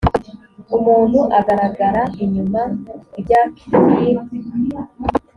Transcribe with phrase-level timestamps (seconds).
[0.77, 2.61] umuntu agaragara inyuma
[3.19, 3.51] ibyak
[3.93, 4.19] tim